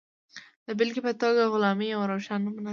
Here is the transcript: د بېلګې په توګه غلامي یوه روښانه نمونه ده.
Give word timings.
د 0.65 0.67
بېلګې 0.77 1.01
په 1.07 1.13
توګه 1.21 1.41
غلامي 1.53 1.87
یوه 1.93 2.05
روښانه 2.11 2.43
نمونه 2.45 2.63
ده. 2.67 2.69